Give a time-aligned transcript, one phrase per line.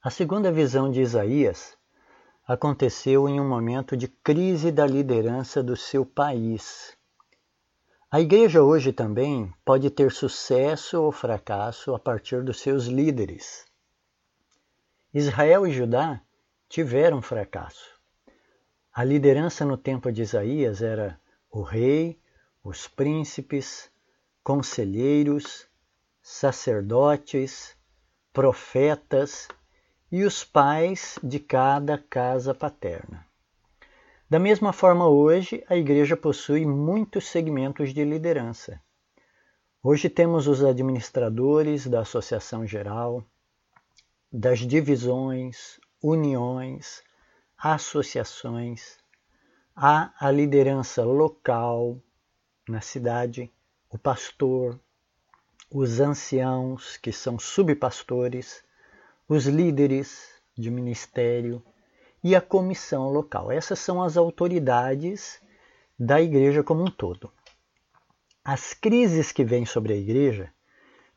[0.00, 1.76] A segunda visão de Isaías
[2.46, 6.96] aconteceu em um momento de crise da liderança do seu país.
[8.08, 13.66] A igreja hoje também pode ter sucesso ou fracasso a partir dos seus líderes.
[15.12, 16.20] Israel e Judá
[16.68, 18.00] tiveram fracasso.
[18.94, 21.20] A liderança no tempo de Isaías era
[21.50, 22.20] o rei,
[22.62, 23.90] os príncipes,
[24.44, 25.66] conselheiros,
[26.22, 27.76] sacerdotes,
[28.32, 29.48] profetas
[30.10, 33.26] e os pais de cada casa paterna.
[34.28, 38.80] Da mesma forma, hoje, a igreja possui muitos segmentos de liderança.
[39.82, 43.24] Hoje temos os administradores da Associação Geral,
[44.30, 47.02] das divisões, uniões,
[47.56, 48.98] associações,
[49.74, 52.00] há a liderança local
[52.68, 53.50] na cidade,
[53.88, 54.78] o pastor,
[55.70, 58.62] os anciãos, que são subpastores,
[59.28, 61.62] os líderes de ministério
[62.24, 63.52] e a comissão local.
[63.52, 65.38] Essas são as autoridades
[65.98, 67.30] da igreja como um todo.
[68.42, 70.50] As crises que vêm sobre a igreja,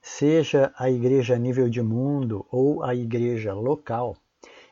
[0.02, 4.17] seja a igreja a nível de mundo ou a igreja local,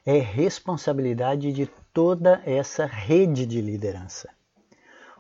[0.05, 4.29] é responsabilidade de toda essa rede de liderança.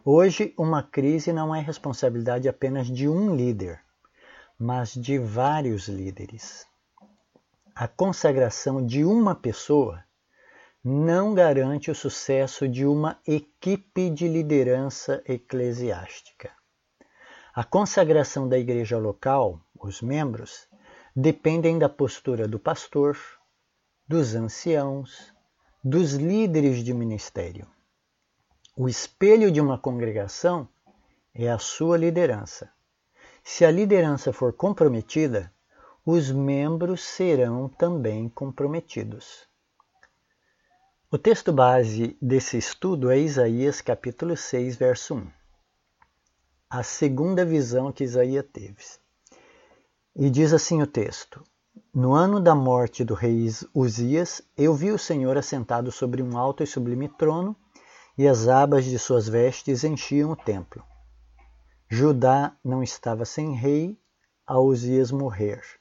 [0.03, 3.79] Hoje, uma crise não é responsabilidade apenas de um líder,
[4.57, 6.68] mas de vários líderes.
[7.81, 10.03] A consagração de uma pessoa
[10.83, 16.51] não garante o sucesso de uma equipe de liderança eclesiástica.
[17.55, 20.67] A consagração da igreja local, os membros,
[21.15, 23.17] dependem da postura do pastor,
[24.05, 25.33] dos anciãos,
[25.81, 27.65] dos líderes de ministério.
[28.75, 30.67] O espelho de uma congregação
[31.33, 32.69] é a sua liderança.
[33.41, 35.49] Se a liderança for comprometida,
[36.11, 39.47] os membros serão também comprometidos.
[41.11, 45.27] O texto base desse estudo é Isaías capítulo 6, verso 1.
[46.67, 48.83] A segunda visão que Isaías teve.
[50.15, 51.43] E diz assim o texto:
[51.93, 56.63] No ano da morte do rei Uzias, eu vi o Senhor assentado sobre um alto
[56.63, 57.55] e sublime trono,
[58.17, 60.83] e as abas de suas vestes enchiam o templo.
[61.87, 63.95] Judá não estava sem rei
[64.47, 65.78] a Uzias morrer.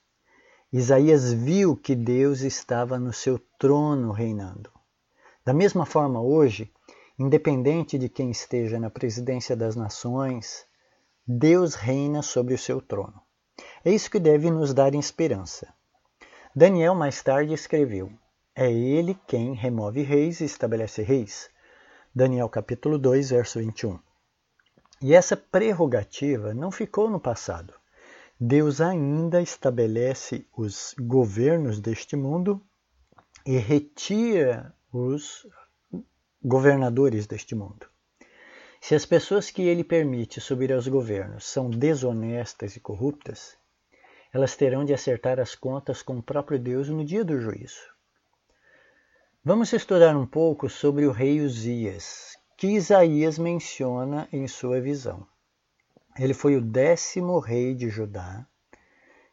[0.71, 4.71] Isaías viu que Deus estava no seu trono reinando.
[5.43, 6.71] Da mesma forma, hoje,
[7.19, 10.67] independente de quem esteja na presidência das nações,
[11.27, 13.19] Deus reina sobre o seu trono.
[13.83, 15.73] É isso que deve nos dar esperança.
[16.55, 18.13] Daniel mais tarde escreveu:
[18.55, 21.49] É ele quem remove reis e estabelece reis.
[22.15, 23.99] Daniel capítulo 2, verso 21.
[25.01, 27.73] E essa prerrogativa não ficou no passado.
[28.41, 32.63] Deus ainda estabelece os governos deste mundo
[33.45, 35.45] e retira os
[36.41, 37.89] governadores deste mundo.
[38.81, 43.57] Se as pessoas que ele permite subir aos governos são desonestas e corruptas,
[44.33, 47.93] elas terão de acertar as contas com o próprio Deus no dia do juízo.
[49.45, 55.27] Vamos estudar um pouco sobre o rei Uzias, que Isaías menciona em sua visão.
[56.19, 58.45] Ele foi o décimo rei de Judá,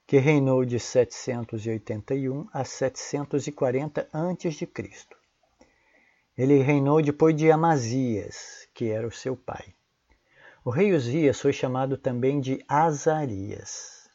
[0.06, 4.70] que reinou de 781 a 740 a.C.
[6.38, 9.74] Ele reinou depois de Amazias, que era o seu pai.
[10.64, 14.10] O rei Uzias foi chamado também de Azarias.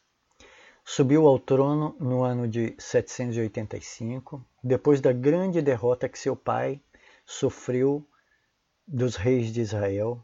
[0.85, 6.81] Subiu ao trono no ano de 785, depois da grande derrota que seu pai
[7.27, 8.07] sofreu
[8.87, 10.23] dos reis de Israel.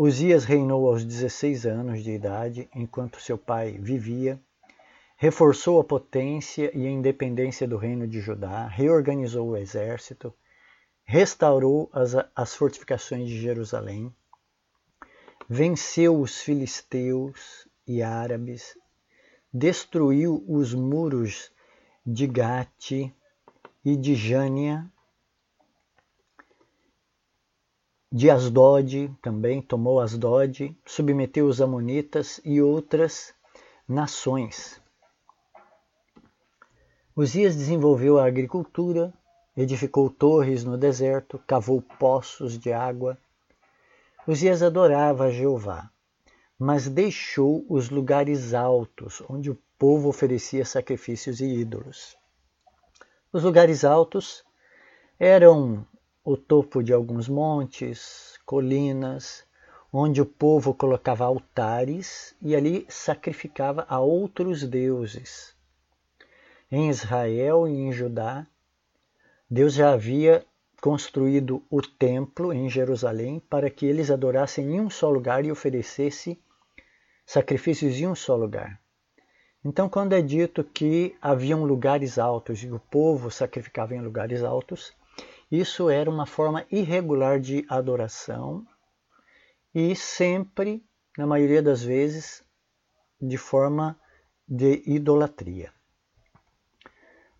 [0.00, 4.40] Uzias reinou aos 16 anos de idade, enquanto seu pai vivia,
[5.16, 10.32] reforçou a potência e a independência do reino de Judá, reorganizou o exército,
[11.02, 14.14] restaurou as, as fortificações de Jerusalém,
[15.48, 18.78] venceu os filisteus e árabes,
[19.52, 21.50] destruiu os muros
[22.06, 23.12] de Gate
[23.84, 24.88] e de Jânia
[28.10, 33.34] de Asdod também tomou Asdod, submeteu os Amonitas e outras
[33.86, 34.80] nações.
[37.14, 39.12] Uzias desenvolveu a agricultura,
[39.56, 43.18] edificou torres no deserto, cavou poços de água.
[44.26, 45.90] Uzias adorava a Jeová,
[46.58, 52.16] mas deixou os lugares altos, onde o povo oferecia sacrifícios e ídolos.
[53.32, 54.44] Os lugares altos
[55.18, 55.86] eram
[56.30, 59.46] o topo de alguns montes, colinas,
[59.90, 65.56] onde o povo colocava altares e ali sacrificava a outros deuses.
[66.70, 68.46] em Israel e em Judá,
[69.48, 70.44] Deus já havia
[70.82, 76.38] construído o templo em Jerusalém para que eles adorassem em um só lugar e oferecessem
[77.24, 78.78] sacrifícios em um só lugar.
[79.64, 84.92] Então, quando é dito que haviam lugares altos e o povo sacrificava em lugares altos,
[85.50, 88.66] isso era uma forma irregular de adoração
[89.74, 90.84] e sempre,
[91.16, 92.44] na maioria das vezes,
[93.20, 93.98] de forma
[94.46, 95.72] de idolatria.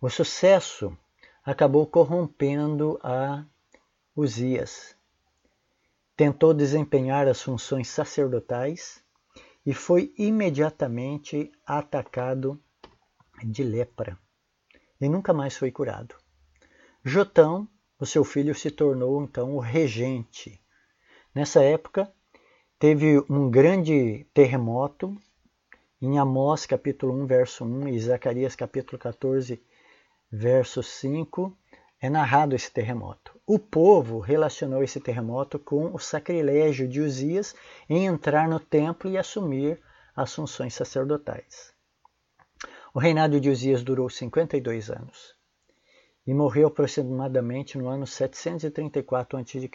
[0.01, 0.97] O sucesso
[1.43, 3.43] acabou corrompendo a
[4.15, 4.95] Uzias.
[6.15, 9.03] Tentou desempenhar as funções sacerdotais
[9.65, 12.61] e foi imediatamente atacado
[13.43, 14.17] de lepra
[14.99, 16.15] e nunca mais foi curado.
[17.03, 17.67] Jotão,
[17.99, 20.61] o seu filho, se tornou então o regente.
[21.35, 22.11] Nessa época,
[22.79, 25.17] teve um grande terremoto
[26.01, 29.61] em Amós capítulo 1, verso 1 e Zacarias capítulo 14,
[30.31, 31.53] verso 5,
[32.01, 33.37] é narrado esse terremoto.
[33.45, 37.53] O povo relacionou esse terremoto com o sacrilégio de Uzias
[37.89, 39.77] em entrar no templo e assumir
[40.15, 41.73] as funções sacerdotais.
[42.93, 45.38] O reinado de Uzias durou 52 anos
[46.25, 49.69] e morreu aproximadamente no ano 734 a.C.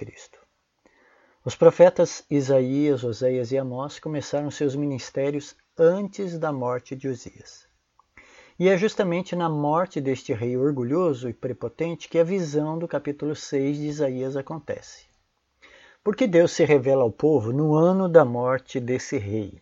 [1.45, 7.67] Os profetas Isaías, Oséias e Amós começaram seus ministérios antes da morte de Uzias.
[8.59, 13.35] E é justamente na morte deste rei orgulhoso e prepotente que a visão do capítulo
[13.35, 15.07] 6 de Isaías acontece.
[16.05, 19.61] Porque Deus se revela ao povo no ano da morte desse rei.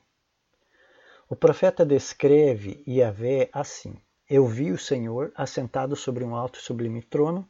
[1.29, 3.97] O profeta descreve Yahvé assim:
[4.35, 7.47] Eu vi o Senhor assentado sobre um alto e sublime trono,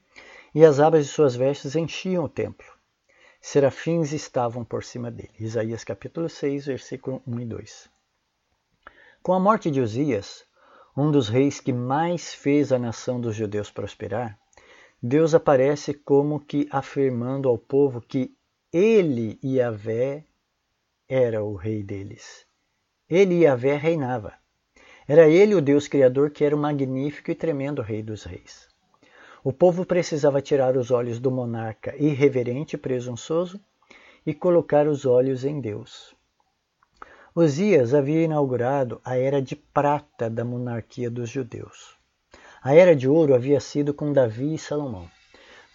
[0.53, 2.67] e as abas de suas vestes enchiam o templo.
[3.41, 5.31] Serafins estavam por cima dele.
[5.39, 7.91] Isaías capítulo 6, versículo 1 e 2.
[9.23, 10.45] Com a morte de Uzias,
[10.97, 14.37] um dos reis que mais fez a nação dos judeus prosperar,
[15.01, 18.37] Deus aparece como que afirmando ao povo que
[18.73, 20.25] ele, Yahvé,
[21.09, 22.45] era o rei deles.
[23.09, 24.42] Ele, Yahvé, reinava.
[25.07, 28.69] Era ele o Deus Criador que era o magnífico e tremendo Rei dos Reis.
[29.45, 33.61] O povo precisava tirar os olhos do monarca irreverente e presunçoso
[34.25, 36.15] e colocar os olhos em Deus.
[37.35, 41.97] Osias havia inaugurado a era de prata da monarquia dos judeus.
[42.63, 45.11] A era de ouro havia sido com Davi e Salomão.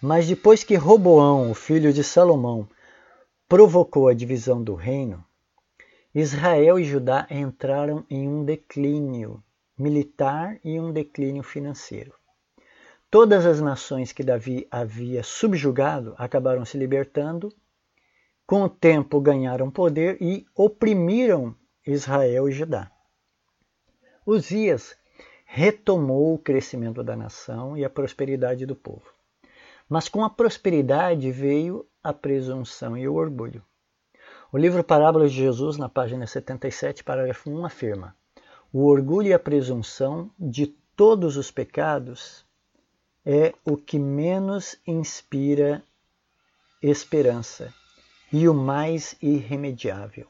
[0.00, 2.66] Mas depois que Roboão, o filho de Salomão,
[3.48, 5.22] provocou a divisão do reino,
[6.14, 9.42] Israel e Judá entraram em um declínio
[9.78, 12.14] militar e um declínio financeiro.
[13.10, 17.54] Todas as nações que Davi havia subjugado acabaram se libertando
[18.46, 21.54] com o tempo ganharam poder e oprimiram
[21.86, 22.90] Israel e Judá.
[24.26, 24.96] Uzias
[25.44, 29.12] retomou o crescimento da nação e a prosperidade do povo.
[29.88, 33.62] Mas com a prosperidade veio a presunção e o orgulho.
[34.50, 38.16] O livro Parábolas de Jesus, na página 77, parágrafo 1, afirma:
[38.72, 42.46] O orgulho e a presunção de todos os pecados
[43.26, 45.84] é o que menos inspira
[46.82, 47.74] esperança
[48.32, 50.26] e o mais irremediável.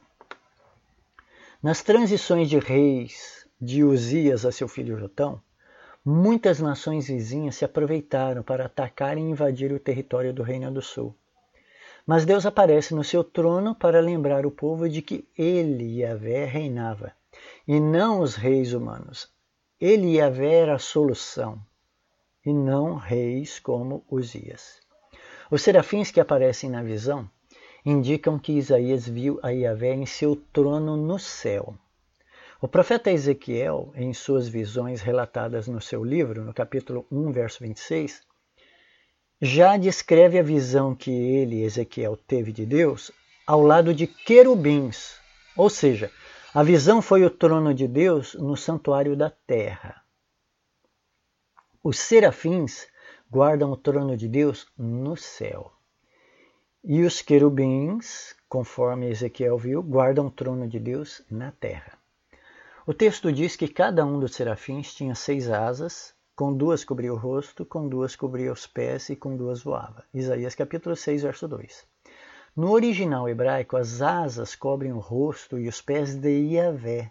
[1.62, 5.40] Nas transições de reis de Uzias a seu filho Jotão,
[6.04, 11.14] muitas nações vizinhas se aproveitaram para atacar e invadir o território do Reino do Sul.
[12.08, 17.12] Mas Deus aparece no seu trono para lembrar o povo de que ele, Yahvé, reinava,
[17.66, 19.30] e não os reis humanos.
[19.78, 21.60] Ele, Yahvé, era a solução,
[22.42, 24.80] e não reis como Uzias.
[25.50, 27.28] Os serafins que aparecem na visão
[27.84, 31.74] indicam que Isaías viu a Yahvé em seu trono no céu.
[32.58, 38.22] O profeta Ezequiel, em suas visões relatadas no seu livro, no capítulo 1, verso 26,
[39.40, 43.12] já descreve a visão que ele, Ezequiel, teve de Deus
[43.46, 45.16] ao lado de querubins,
[45.56, 46.10] ou seja,
[46.52, 50.02] a visão foi o trono de Deus no santuário da terra.
[51.82, 52.86] Os serafins
[53.30, 55.72] guardam o trono de Deus no céu.
[56.82, 61.98] E os querubins, conforme Ezequiel viu, guardam o trono de Deus na terra.
[62.86, 67.16] O texto diz que cada um dos serafins tinha seis asas, com duas cobria o
[67.16, 70.04] rosto, com duas cobria os pés e com duas voava.
[70.14, 71.84] Isaías capítulo 6, verso 2.
[72.54, 77.10] No original hebraico, as asas cobrem o rosto e os pés de Iavé,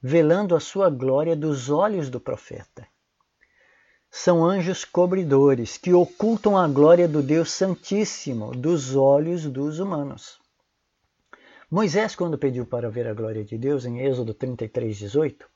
[0.00, 2.86] velando a sua glória dos olhos do profeta
[4.08, 10.38] são anjos cobridores que ocultam a glória do Deus Santíssimo dos olhos dos humanos.
[11.68, 15.50] Moisés, quando pediu para ver a glória de Deus, em Êxodo 33, 18,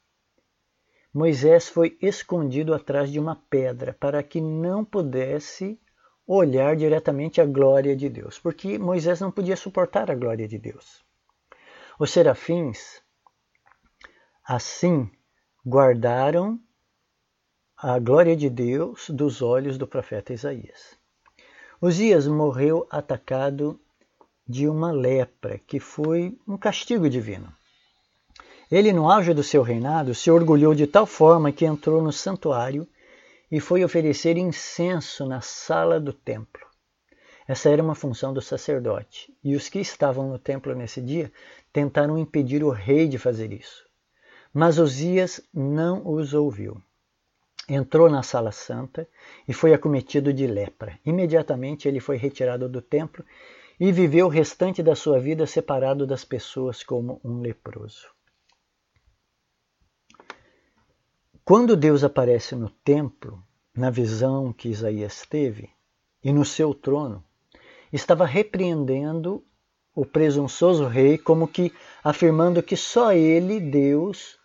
[1.12, 5.80] Moisés foi escondido atrás de uma pedra para que não pudesse
[6.26, 11.02] olhar diretamente a glória de Deus, porque Moisés não podia suportar a glória de Deus.
[11.98, 13.02] Os serafins,
[14.44, 15.10] assim,
[15.66, 16.60] guardaram
[17.76, 20.98] a glória de Deus dos olhos do profeta Isaías.
[21.80, 23.80] Uzias morreu atacado
[24.46, 27.57] de uma lepra, que foi um castigo divino.
[28.70, 32.86] Ele, no auge do seu reinado, se orgulhou de tal forma que entrou no santuário
[33.50, 36.66] e foi oferecer incenso na sala do templo.
[37.46, 41.32] Essa era uma função do sacerdote, e os que estavam no templo nesse dia
[41.72, 43.86] tentaram impedir o rei de fazer isso.
[44.52, 46.76] Mas Osias não os ouviu.
[47.66, 49.08] Entrou na sala santa
[49.46, 50.98] e foi acometido de lepra.
[51.06, 53.24] Imediatamente ele foi retirado do templo
[53.80, 58.17] e viveu o restante da sua vida separado das pessoas como um leproso.
[61.48, 63.42] Quando Deus aparece no templo,
[63.74, 65.70] na visão que Isaías teve,
[66.22, 67.24] e no seu trono,
[67.90, 69.42] estava repreendendo
[69.94, 71.72] o presunçoso rei, como que
[72.04, 74.38] afirmando que só ele, Deus,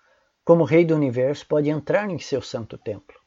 [0.46, 3.20] como rei do universo, pode entrar em seu santo templo.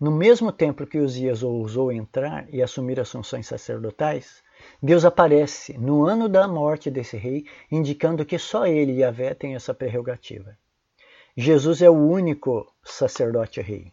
[0.00, 4.42] No mesmo templo que Uzias ousou entrar e assumir as funções sacerdotais,
[4.82, 9.74] Deus aparece no ano da morte desse rei, indicando que só ele, Yahvé, tem essa
[9.74, 10.56] prerrogativa.
[11.38, 13.92] Jesus é o único sacerdote rei.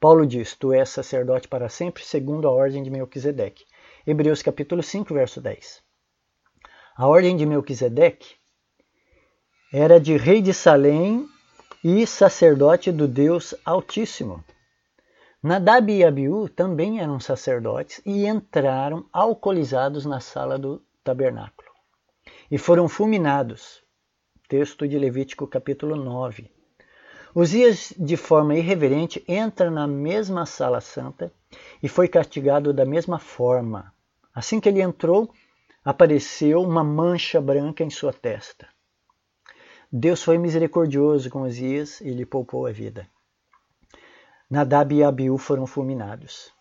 [0.00, 3.64] Paulo diz: Tu és sacerdote para sempre, segundo a ordem de Melquisedeque.
[4.04, 5.80] Hebreus capítulo 5, verso 10.
[6.96, 8.34] A ordem de Melquisedeque
[9.72, 11.28] era de rei de Salém
[11.84, 14.44] e sacerdote do Deus Altíssimo.
[15.40, 21.70] Nadab e Abiú também eram sacerdotes e entraram alcoolizados na sala do tabernáculo
[22.50, 23.80] e foram fulminados.
[24.48, 26.50] Texto de Levítico capítulo 9.
[27.34, 31.32] Uzias, de forma irreverente, entra na mesma sala santa
[31.82, 33.92] e foi castigado da mesma forma.
[34.34, 35.30] Assim que ele entrou,
[35.84, 38.68] apareceu uma mancha branca em sua testa.
[39.92, 43.08] Deus foi misericordioso com Uzias e lhe poupou a vida.
[44.48, 46.52] Nadab e Abiú foram fulminados.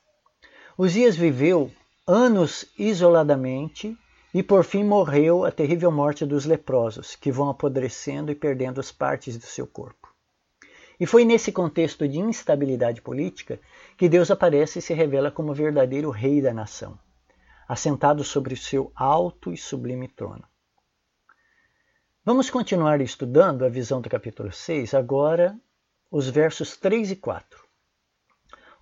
[0.77, 1.71] Uzias viveu
[2.07, 3.97] anos isoladamente
[4.33, 8.91] e por fim morreu a terrível morte dos leprosos, que vão apodrecendo e perdendo as
[8.91, 9.98] partes do seu corpo.
[10.99, 13.59] E foi nesse contexto de instabilidade política
[13.97, 16.99] que Deus aparece e se revela como verdadeiro rei da nação,
[17.67, 20.43] assentado sobre o seu alto e sublime trono.
[22.25, 25.57] Vamos continuar estudando a visão do capítulo 6, agora
[26.11, 27.63] os versos 3 e 4.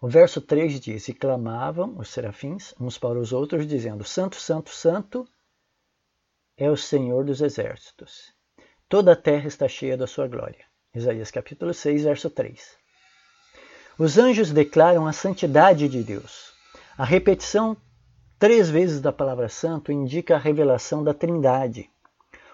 [0.01, 4.69] O verso 3 diz: E clamavam os serafins uns para os outros, dizendo: Santo, Santo,
[4.69, 5.27] Santo
[6.57, 8.33] é o Senhor dos exércitos.
[8.89, 10.66] Toda a terra está cheia da sua glória.
[10.93, 12.77] Isaías capítulo 6, verso 3.
[13.99, 16.53] Os anjos declaram a santidade de Deus.
[16.97, 17.75] A repetição
[18.39, 21.89] três vezes da palavra santo indica a revelação da Trindade.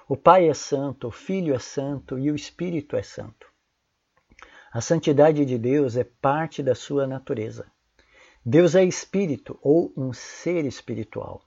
[0.08, 3.48] O Pai é santo, o Filho é santo e o Espírito é santo.
[4.72, 7.68] A santidade de Deus é parte da sua natureza.
[8.46, 11.42] Deus é espírito ou um ser espiritual,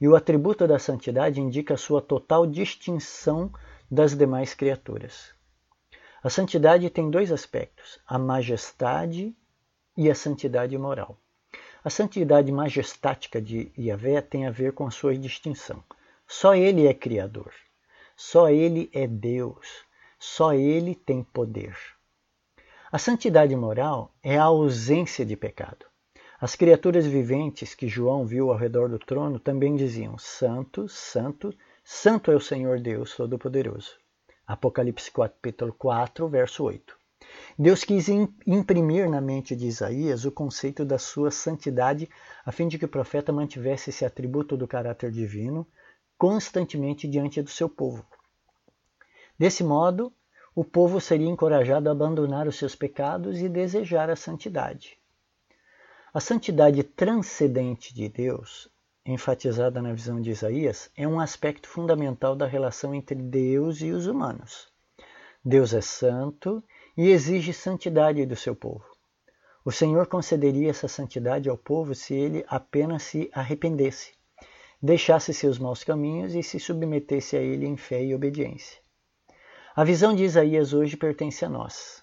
[0.00, 3.52] e o atributo da santidade indica a sua total distinção
[3.90, 5.36] das demais criaturas.
[6.20, 9.36] A santidade tem dois aspectos: a majestade
[9.96, 11.16] e a santidade moral.
[11.84, 15.82] A santidade majestática de Yahvé tem a ver com a sua distinção.
[16.26, 17.52] Só ele é Criador.
[18.16, 19.84] Só ele é Deus.
[20.18, 21.76] Só ele tem poder.
[22.90, 25.86] A santidade moral é a ausência de pecado.
[26.40, 32.32] As criaturas viventes que João viu ao redor do trono também diziam: Santo, Santo, Santo
[32.32, 33.96] é o Senhor Deus Todo-Poderoso.
[34.48, 36.96] Apocalipse capítulo 4, verso 8.
[37.58, 42.08] Deus quis imprimir na mente de Isaías o conceito da sua santidade,
[42.46, 45.66] a fim de que o profeta mantivesse esse atributo do caráter divino
[46.16, 48.06] constantemente diante do seu povo.
[49.38, 50.10] Desse modo,
[50.54, 54.98] o povo seria encorajado a abandonar os seus pecados e desejar a santidade.
[56.12, 58.70] A santidade transcendente de Deus
[59.12, 64.06] enfatizada na visão de Isaías, é um aspecto fundamental da relação entre Deus e os
[64.06, 64.68] humanos.
[65.42, 66.62] Deus é santo
[66.94, 68.84] e exige santidade do seu povo.
[69.64, 74.12] O Senhor concederia essa santidade ao povo se ele apenas se arrependesse,
[74.80, 78.78] deixasse seus maus caminhos e se submetesse a ele em fé e obediência.
[79.74, 82.02] A visão de Isaías hoje pertence a nós.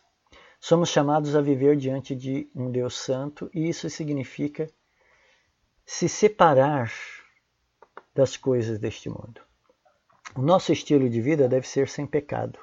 [0.60, 4.68] Somos chamados a viver diante de um Deus santo e isso significa
[5.86, 6.92] se separar
[8.14, 9.42] das coisas deste mundo.
[10.36, 12.60] O nosso estilo de vida deve ser sem pecado.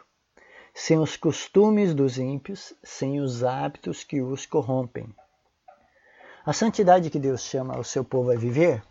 [0.74, 5.14] sem os costumes dos ímpios, sem os hábitos que os corrompem.
[6.44, 8.82] A santidade que Deus chama o seu povo a viver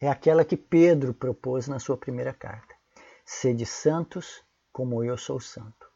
[0.00, 2.74] é aquela que Pedro propôs na sua primeira carta.
[3.24, 5.88] Sede santos, como eu sou santo.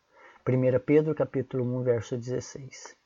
[0.47, 2.97] 1 Pedro capítulo 1, verso 16.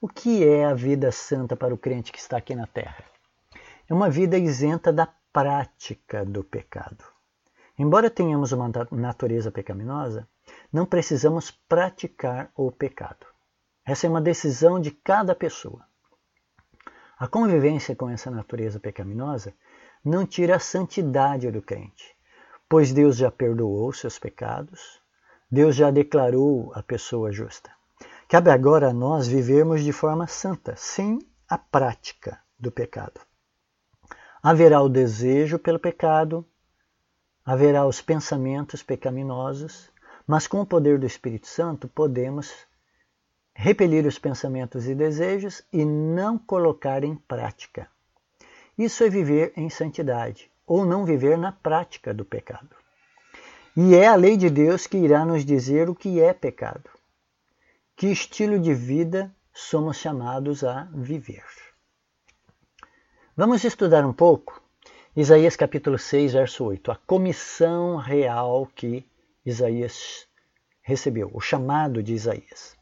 [0.00, 3.15] O que é a vida santa para o crente que está aqui na terra?
[3.88, 7.04] É uma vida isenta da prática do pecado.
[7.78, 10.26] Embora tenhamos uma natureza pecaminosa,
[10.72, 13.26] não precisamos praticar o pecado.
[13.84, 15.84] Essa é uma decisão de cada pessoa.
[17.18, 19.54] A convivência com essa natureza pecaminosa
[20.04, 22.16] não tira a santidade do crente,
[22.68, 25.00] pois Deus já perdoou seus pecados,
[25.50, 27.70] Deus já declarou a pessoa justa.
[28.28, 33.20] Cabe agora a nós vivermos de forma santa, sem a prática do pecado.
[34.48, 36.46] Haverá o desejo pelo pecado,
[37.44, 39.90] haverá os pensamentos pecaminosos,
[40.24, 42.54] mas com o poder do Espírito Santo podemos
[43.52, 47.88] repelir os pensamentos e desejos e não colocar em prática.
[48.78, 52.70] Isso é viver em santidade, ou não viver na prática do pecado.
[53.76, 56.88] E é a lei de Deus que irá nos dizer o que é pecado.
[57.96, 61.65] Que estilo de vida somos chamados a viver?
[63.38, 64.62] Vamos estudar um pouco
[65.14, 66.90] Isaías capítulo 6, verso 8.
[66.90, 69.04] A comissão real que
[69.44, 70.26] Isaías
[70.80, 72.74] recebeu, o chamado de Isaías.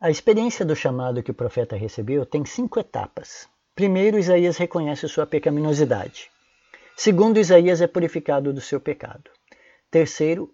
[0.00, 3.46] A experiência do chamado que o profeta recebeu tem cinco etapas.
[3.74, 6.30] Primeiro, Isaías reconhece sua pecaminosidade.
[6.96, 9.30] Segundo, Isaías é purificado do seu pecado.
[9.90, 10.50] Terceiro,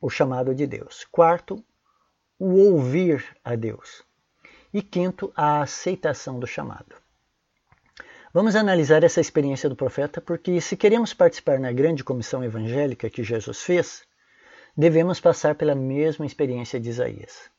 [0.00, 1.04] o chamado de Deus.
[1.04, 1.64] Quarto,
[2.36, 4.02] o ouvir a Deus.
[4.74, 7.05] E quinto, a aceitação do chamado.
[8.36, 13.24] Vamos analisar essa experiência do profeta, porque se queremos participar na grande comissão evangélica que
[13.24, 14.02] Jesus fez,
[14.76, 17.50] devemos passar pela mesma experiência de Isaías.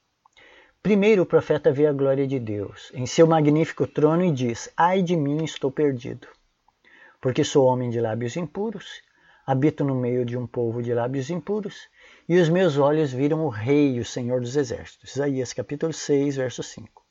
[0.84, 5.02] Primeiro, o profeta vê a glória de Deus em seu magnífico trono e diz: Ai
[5.02, 6.28] de mim, estou perdido,
[7.20, 9.02] porque sou homem de lábios impuros,
[9.48, 11.90] habito no meio de um povo de lábios impuros,
[12.30, 15.16] e os meus olhos viram o Rei, o Senhor dos Exércitos.
[15.16, 17.07] Isaías capítulo 6, verso 5.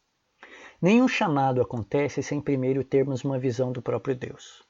[0.81, 4.63] Nenhum chamado acontece sem primeiro termos uma visão do próprio Deus.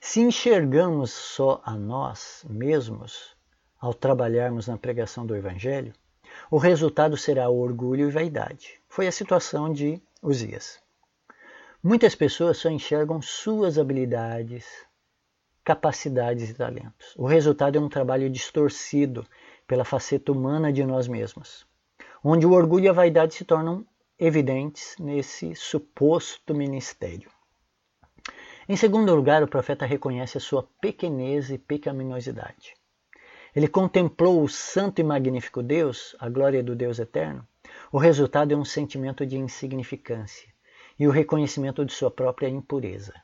[0.00, 3.36] Se enxergamos só a nós mesmos
[3.78, 5.92] ao trabalharmos na pregação do Evangelho,
[6.50, 8.80] o resultado será orgulho e vaidade.
[8.88, 10.80] Foi a situação de Uzias.
[11.82, 14.66] Muitas pessoas só enxergam suas habilidades,
[15.64, 17.14] capacidades e talentos.
[17.16, 19.24] O resultado é um trabalho distorcido
[19.66, 21.64] pela faceta humana de nós mesmos,
[22.22, 23.86] onde o orgulho e a vaidade se tornam
[24.20, 27.30] evidentes nesse suposto ministério.
[28.68, 32.74] Em segundo lugar, o profeta reconhece a sua pequenez e pecaminosidade.
[33.56, 37.48] Ele contemplou o santo e magnífico Deus, a glória do Deus eterno.
[37.90, 40.48] O resultado é um sentimento de insignificância
[40.98, 43.14] e o reconhecimento de sua própria impureza.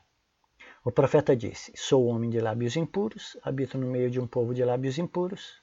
[0.83, 4.65] O profeta disse: Sou homem de lábios impuros, habito no meio de um povo de
[4.65, 5.61] lábios impuros,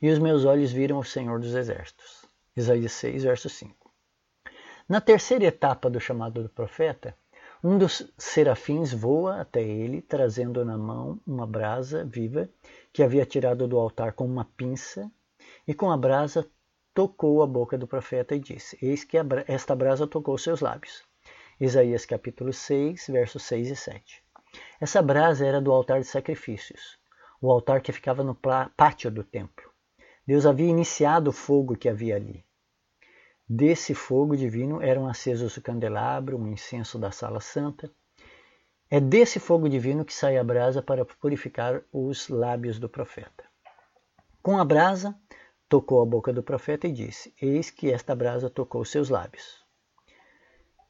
[0.00, 2.26] e os meus olhos viram o Senhor dos Exércitos.
[2.54, 3.83] Isaías 6, verso 5.
[4.86, 7.16] Na terceira etapa do chamado do profeta,
[7.62, 12.50] um dos serafins voa até ele, trazendo na mão uma brasa viva
[12.92, 15.10] que havia tirado do altar com uma pinça,
[15.66, 16.46] e com a brasa
[16.92, 19.16] tocou a boca do profeta e disse: Eis que
[19.48, 21.02] esta brasa tocou seus lábios.
[21.58, 24.22] Isaías capítulo 6, versos 6 e 7.
[24.78, 26.98] Essa brasa era do altar de sacrifícios,
[27.40, 29.64] o altar que ficava no pátio do templo.
[30.26, 32.44] Deus havia iniciado o fogo que havia ali.
[33.48, 37.90] Desse fogo divino eram acesos o candelabro, o incenso da sala santa.
[38.90, 43.44] É desse fogo divino que sai a brasa para purificar os lábios do profeta.
[44.42, 45.14] Com a brasa,
[45.68, 49.62] tocou a boca do profeta e disse: Eis que esta brasa tocou seus lábios.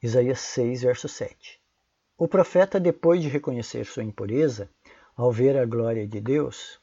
[0.01, 1.61] Isaías 6, verso 7.
[2.17, 4.71] O profeta, depois de reconhecer sua impureza,
[5.17, 6.81] ao ver a glória de Deus,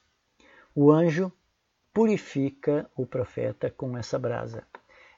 [0.76, 1.32] o anjo
[1.94, 4.66] purifica o profeta com essa brasa.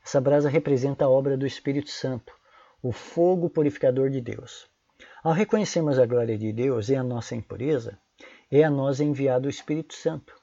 [0.04, 2.34] Essa brasa representa a obra do Espírito Santo,
[2.82, 4.70] o fogo purificador de Deus.
[5.24, 7.98] Ao reconhecermos a glória de Deus e a nossa impureza,
[8.52, 10.36] é a nós enviado o Espírito Santo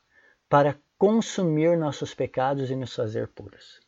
[0.48, 3.80] para consumir nossos pecados e nos fazer puros.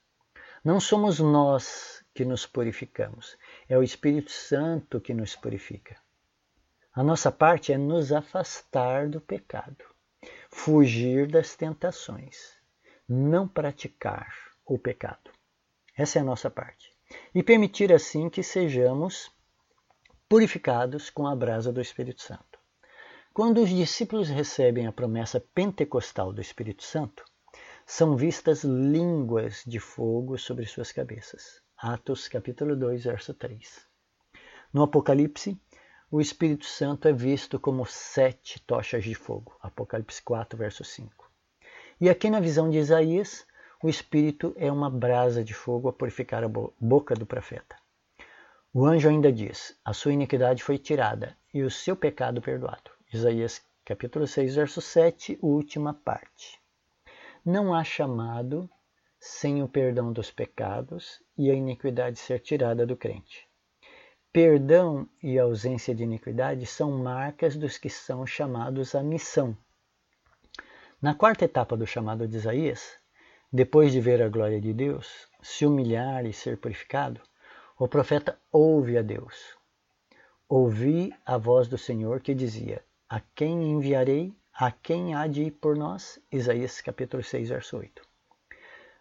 [0.62, 3.36] Não somos nós que nos purificamos,
[3.68, 5.96] é o Espírito Santo que nos purifica.
[6.94, 9.84] A nossa parte é nos afastar do pecado,
[10.50, 12.52] fugir das tentações,
[13.08, 14.32] não praticar
[14.66, 15.30] o pecado.
[15.96, 16.92] Essa é a nossa parte.
[17.34, 19.30] E permitir assim que sejamos
[20.28, 22.58] purificados com a brasa do Espírito Santo.
[23.34, 27.24] Quando os discípulos recebem a promessa pentecostal do Espírito Santo,
[27.84, 31.60] são vistas línguas de fogo sobre suas cabeças.
[31.76, 33.86] Atos capítulo 2, verso 3.
[34.72, 35.60] No Apocalipse,
[36.10, 39.56] o Espírito Santo é visto como sete tochas de fogo.
[39.60, 41.30] Apocalipse 4, verso 5.
[42.00, 43.46] E aqui na visão de Isaías,
[43.82, 46.48] o Espírito é uma brasa de fogo a purificar a
[46.80, 47.76] boca do profeta.
[48.72, 52.90] O anjo ainda diz: A sua iniquidade foi tirada e o seu pecado perdoado.
[53.12, 56.60] Isaías capítulo 6, verso 7, última parte.
[57.44, 58.70] Não há chamado
[59.18, 63.48] sem o perdão dos pecados e a iniquidade ser tirada do crente.
[64.32, 69.56] Perdão e ausência de iniquidade são marcas dos que são chamados à missão.
[71.00, 73.01] Na quarta etapa do chamado de Isaías,
[73.52, 77.20] depois de ver a glória de Deus, se humilhar e ser purificado,
[77.78, 79.58] o profeta ouve a Deus.
[80.48, 84.32] Ouvi a voz do Senhor que dizia: A quem enviarei?
[84.54, 86.18] A quem há de ir por nós?
[86.30, 88.02] Isaías capítulo 6, verso 8.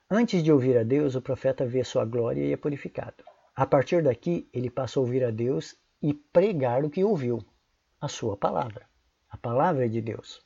[0.09, 3.23] Antes de ouvir a Deus, o profeta vê sua glória e é purificado.
[3.55, 7.43] A partir daqui, ele passa a ouvir a Deus e pregar o que ouviu,
[8.01, 8.85] a sua palavra,
[9.29, 10.41] a palavra de Deus.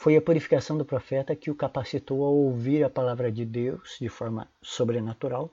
[0.00, 4.08] Foi a purificação do profeta que o capacitou a ouvir a palavra de Deus de
[4.08, 5.50] forma sobrenatural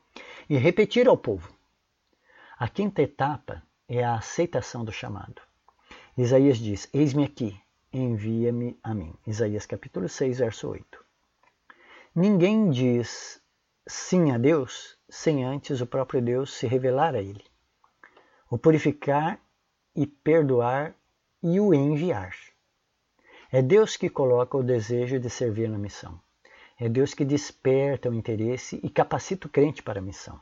[0.50, 1.54] e repetir ao povo.
[2.58, 5.42] A quinta etapa é a aceitação do chamado.
[6.18, 7.60] Isaías diz: Eis-me aqui,
[7.92, 9.14] envia-me a mim.
[9.28, 10.98] Isaías capítulo 6, verso 8.
[12.16, 13.42] Ninguém diz
[13.86, 17.44] sim a Deus sem antes o próprio Deus se revelar a ele,
[18.50, 19.42] o purificar
[19.94, 20.96] e perdoar
[21.44, 22.34] e o enviar.
[23.50, 26.20] É Deus que coloca o desejo de servir na missão.
[26.78, 30.40] É Deus que desperta o interesse e capacita o crente para a missão.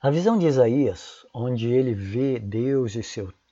[0.00, 2.94] A visão de Isaías, onde ele vê Deus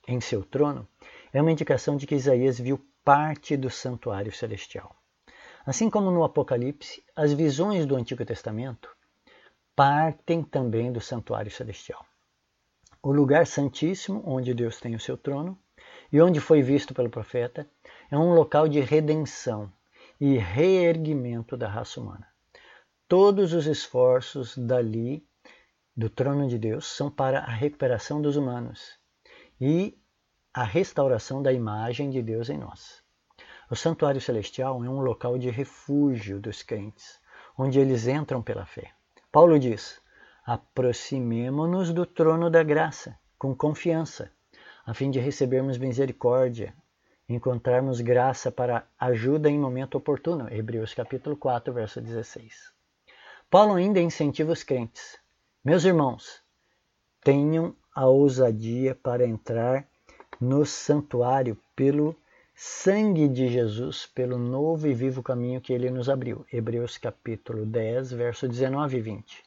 [0.07, 0.87] em seu trono,
[1.33, 4.95] é uma indicação de que Isaías viu parte do santuário celestial.
[5.65, 8.89] Assim como no Apocalipse, as visões do Antigo Testamento
[9.75, 12.05] partem também do santuário celestial.
[13.03, 15.59] O lugar santíssimo, onde Deus tem o seu trono,
[16.13, 17.69] e onde foi visto pelo profeta,
[18.11, 19.73] é um local de redenção
[20.21, 22.27] e reerguimento da raça humana.
[23.09, 25.27] Todos os esforços dali
[25.97, 28.99] do trono de Deus são para a recuperação dos humanos
[29.61, 29.99] e
[30.53, 33.03] a restauração da imagem de Deus em nós.
[33.71, 37.21] O santuário celestial é um local de refúgio dos crentes,
[37.59, 38.93] onde eles entram pela fé.
[39.33, 40.01] Paulo diz:
[40.45, 44.33] aproximemo-nos do trono da graça com confiança,
[44.87, 46.73] a fim de recebermos misericórdia,
[47.29, 50.49] encontrarmos graça para ajuda em momento oportuno.
[50.51, 52.73] Hebreus capítulo 4, verso 16.
[53.51, 55.19] Paulo ainda incentiva os crentes
[55.67, 56.41] meus irmãos,
[57.25, 59.85] tenham a ousadia para entrar
[60.41, 62.15] no santuário pelo
[62.55, 66.47] sangue de Jesus, pelo novo e vivo caminho que ele nos abriu.
[66.53, 69.43] Hebreus capítulo 10, verso 19 e 20.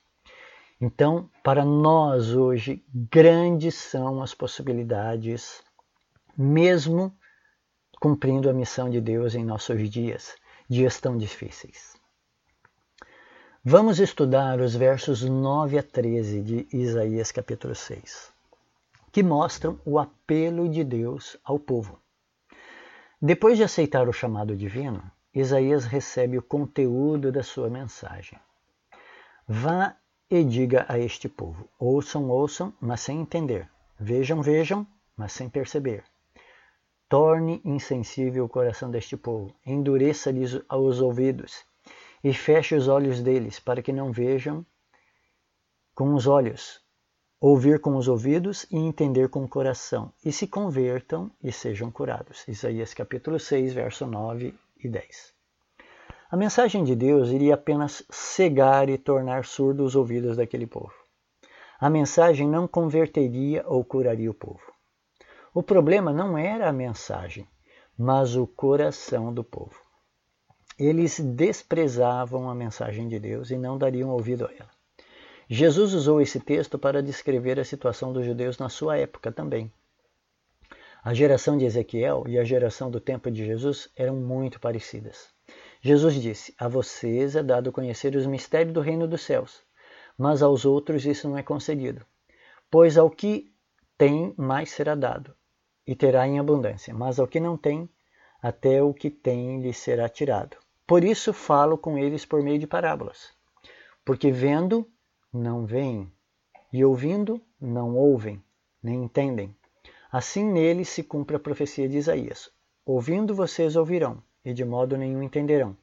[0.81, 5.61] Então, para nós hoje, grandes são as possibilidades,
[6.37, 7.13] mesmo
[7.99, 10.35] cumprindo a missão de Deus em nossos dias,
[10.69, 11.97] dias tão difíceis.
[13.61, 18.31] Vamos estudar os versos 9 a 13 de Isaías capítulo 6,
[19.11, 21.99] que mostram o apelo de Deus ao povo.
[23.21, 25.03] Depois de aceitar o chamado divino,
[25.35, 28.39] Isaías recebe o conteúdo da sua mensagem.
[29.45, 29.97] Vá
[30.29, 33.69] e diga a este povo: ouçam, ouçam, mas sem entender.
[33.99, 34.85] Vejam, vejam,
[35.17, 36.03] mas sem perceber.
[37.07, 41.65] Torne insensível o coração deste povo, endureça-lhes os ouvidos
[42.23, 44.63] e feche os olhos deles, para que não vejam
[45.95, 46.79] com os olhos,
[47.41, 52.47] ouvir com os ouvidos e entender com o coração, e se convertam e sejam curados.
[52.47, 55.38] Isaías capítulo 6, verso 9 e 10.
[56.31, 60.93] A mensagem de Deus iria apenas cegar e tornar surdos os ouvidos daquele povo.
[61.79, 64.61] A mensagem não converteria ou curaria o povo.
[65.51, 67.47] O problema não era a mensagem,
[67.97, 69.81] mas o coração do povo.
[70.77, 74.69] Eles desprezavam a mensagem de Deus e não dariam ouvido a ela.
[75.49, 79.73] Jesus usou esse texto para descrever a situação dos judeus na sua época também.
[81.03, 85.38] A geração de Ezequiel e a geração do tempo de Jesus eram muito parecidas.
[85.81, 89.61] Jesus disse: A vocês é dado conhecer os mistérios do reino dos céus,
[90.17, 92.05] mas aos outros isso não é concedido.
[92.69, 93.53] Pois ao que
[93.97, 95.33] tem, mais será dado,
[95.87, 97.89] e terá em abundância, mas ao que não tem,
[98.41, 100.57] até o que tem lhe será tirado.
[100.85, 103.31] Por isso falo com eles por meio de parábolas.
[104.03, 104.89] Porque vendo,
[105.31, 106.11] não veem,
[106.73, 108.43] e ouvindo, não ouvem,
[108.81, 109.55] nem entendem.
[110.11, 112.51] Assim neles se cumpre a profecia de Isaías:
[112.85, 115.75] Ouvindo vocês ouvirão, e de modo nenhum entenderão.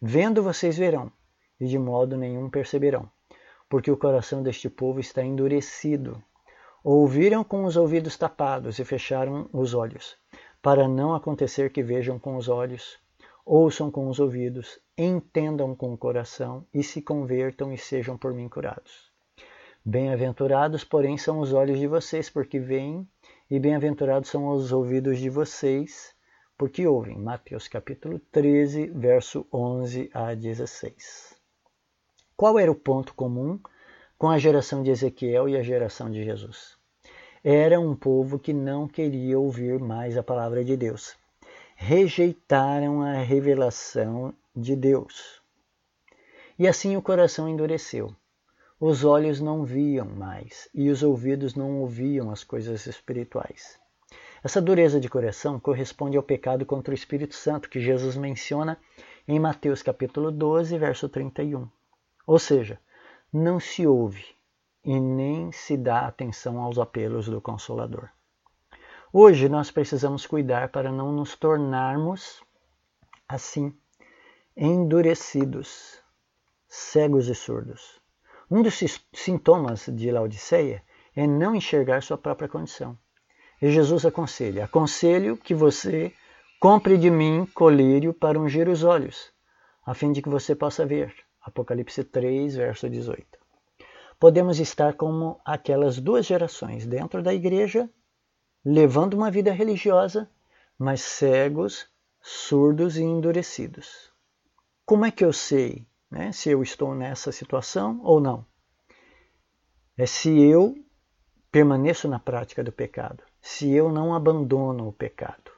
[0.00, 1.12] Vendo vocês verão,
[1.60, 3.08] e de modo nenhum perceberão,
[3.68, 6.22] porque o coração deste povo está endurecido.
[6.82, 10.16] Ouviram com os ouvidos tapados e fecharam os olhos,
[10.60, 12.98] para não acontecer que vejam com os olhos,
[13.44, 18.48] ouçam com os ouvidos, entendam com o coração e se convertam e sejam por mim
[18.48, 19.10] curados.
[19.84, 23.08] Bem-aventurados, porém, são os olhos de vocês, porque veem,
[23.50, 26.11] e bem-aventurados são os ouvidos de vocês,
[26.62, 27.18] porque ouvem.
[27.18, 31.34] Mateus capítulo 13, verso 11 a 16.
[32.36, 33.58] Qual era o ponto comum
[34.16, 36.76] com a geração de Ezequiel e a geração de Jesus?
[37.42, 41.16] Era um povo que não queria ouvir mais a palavra de Deus.
[41.74, 45.42] Rejeitaram a revelação de Deus.
[46.56, 48.14] E assim o coração endureceu.
[48.78, 53.81] Os olhos não viam mais e os ouvidos não ouviam as coisas espirituais.
[54.44, 58.76] Essa dureza de coração corresponde ao pecado contra o Espírito Santo que Jesus menciona
[59.28, 61.68] em Mateus capítulo 12, verso 31.
[62.26, 62.80] Ou seja,
[63.32, 64.34] não se ouve
[64.84, 68.08] e nem se dá atenção aos apelos do Consolador.
[69.12, 72.42] Hoje nós precisamos cuidar para não nos tornarmos
[73.28, 73.72] assim,
[74.56, 76.02] endurecidos,
[76.68, 78.00] cegos e surdos.
[78.50, 78.80] Um dos
[79.12, 80.82] sintomas de Laodiceia
[81.14, 82.98] é não enxergar sua própria condição.
[83.62, 86.12] E Jesus aconselha: Aconselho que você
[86.58, 89.30] compre de mim colírio para ungir os olhos,
[89.86, 91.14] a fim de que você possa ver.
[91.40, 93.24] Apocalipse 3, verso 18.
[94.18, 97.88] Podemos estar como aquelas duas gerações dentro da igreja,
[98.64, 100.28] levando uma vida religiosa,
[100.76, 101.88] mas cegos,
[102.20, 104.12] surdos e endurecidos.
[104.84, 108.44] Como é que eu sei né, se eu estou nessa situação ou não?
[109.96, 110.74] É se eu
[111.50, 115.50] permaneço na prática do pecado se eu não abandono o pecado,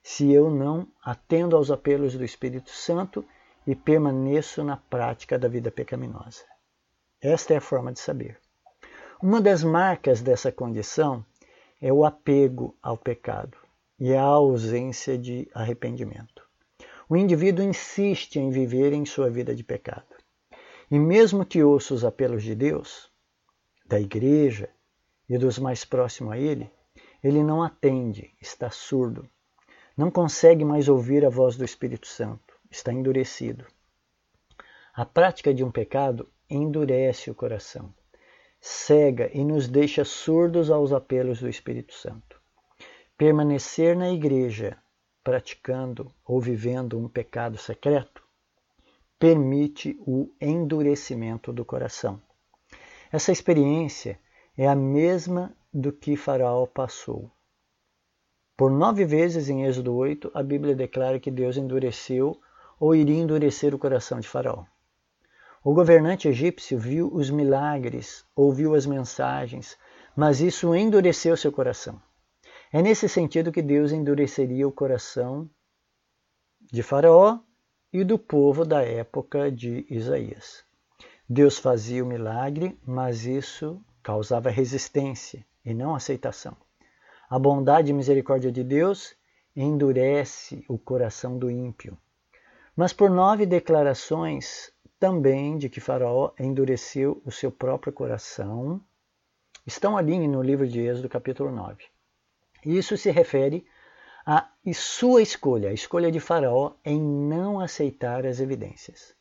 [0.00, 3.24] se eu não atendo aos apelos do Espírito Santo
[3.66, 6.44] e permaneço na prática da vida pecaminosa.
[7.20, 8.40] Esta é a forma de saber.
[9.20, 11.24] Uma das marcas dessa condição
[11.80, 13.58] é o apego ao pecado
[13.98, 16.42] e a ausência de arrependimento.
[17.08, 20.06] O indivíduo insiste em viver em sua vida de pecado.
[20.90, 23.10] E mesmo que ouça os apelos de Deus,
[23.86, 24.68] da igreja
[25.28, 26.70] e dos mais próximos a ele,
[27.22, 29.28] ele não atende, está surdo.
[29.96, 33.66] Não consegue mais ouvir a voz do Espírito Santo, está endurecido.
[34.94, 37.94] A prática de um pecado endurece o coração,
[38.60, 42.40] cega e nos deixa surdos aos apelos do Espírito Santo.
[43.16, 44.76] Permanecer na igreja,
[45.22, 48.22] praticando ou vivendo um pecado secreto,
[49.18, 52.20] permite o endurecimento do coração.
[53.12, 54.18] Essa experiência
[54.56, 57.30] é a mesma do que Faraó passou.
[58.54, 62.38] Por nove vezes em Êxodo 8, a Bíblia declara que Deus endureceu
[62.78, 64.66] ou iria endurecer o coração de Faraó.
[65.64, 69.78] O governante egípcio viu os milagres, ouviu as mensagens,
[70.14, 72.00] mas isso endureceu seu coração.
[72.70, 75.48] É nesse sentido que Deus endureceria o coração
[76.60, 77.38] de Faraó
[77.90, 80.64] e do povo da época de Isaías.
[81.26, 86.56] Deus fazia o milagre, mas isso causava resistência e não aceitação.
[87.28, 89.14] A bondade e misericórdia de Deus
[89.54, 91.96] endurece o coração do ímpio.
[92.76, 98.80] Mas por nove declarações também de que Faraó endureceu o seu próprio coração,
[99.66, 101.84] estão ali no livro de Êxodo, capítulo 9.
[102.64, 103.66] Isso se refere
[104.24, 109.14] à sua escolha, a escolha de Faraó em não aceitar as evidências.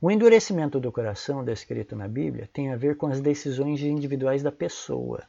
[0.00, 4.50] O endurecimento do coração descrito na Bíblia tem a ver com as decisões individuais da
[4.50, 5.22] pessoa.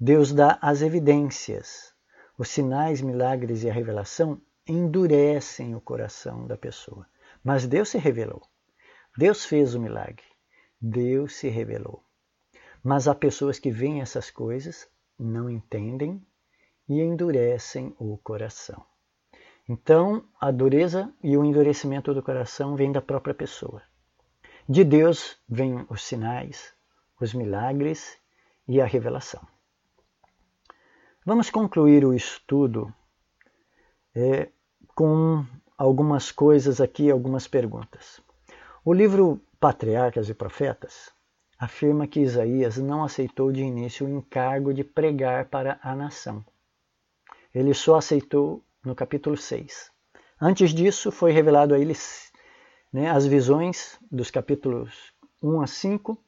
[0.00, 1.92] Deus dá as evidências.
[2.38, 7.04] Os sinais, milagres e a revelação endurecem o coração da pessoa.
[7.42, 8.42] Mas Deus se revelou.
[9.16, 10.24] Deus fez o milagre.
[10.80, 12.04] Deus se revelou.
[12.80, 16.24] Mas há pessoas que veem essas coisas, não entendem
[16.88, 18.86] e endurecem o coração.
[19.68, 23.82] Então, a dureza e o endurecimento do coração vêm da própria pessoa.
[24.68, 26.72] De Deus vêm os sinais,
[27.20, 28.16] os milagres
[28.68, 29.44] e a revelação.
[31.28, 32.90] Vamos concluir o estudo
[34.14, 34.48] é,
[34.94, 35.44] com
[35.76, 38.18] algumas coisas aqui, algumas perguntas.
[38.82, 41.12] O livro Patriarcas e Profetas
[41.58, 46.42] afirma que Isaías não aceitou de início o encargo de pregar para a nação.
[47.54, 49.90] Ele só aceitou no capítulo 6.
[50.40, 52.32] Antes disso, foi revelado a eles
[52.90, 55.12] né, as visões dos capítulos
[55.42, 56.18] 1 a 5,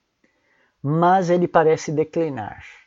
[0.82, 2.79] mas ele parece declinar.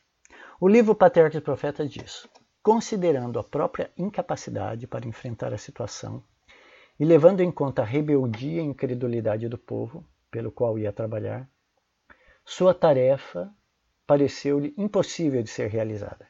[0.66, 2.26] O livro Patriarca e Profeta diz:
[2.62, 6.24] considerando a própria incapacidade para enfrentar a situação
[6.98, 11.50] e levando em conta a rebeldia e incredulidade do povo pelo qual ia trabalhar,
[12.46, 13.54] sua tarefa
[14.08, 16.26] pareceu-lhe impossível de ser realizada.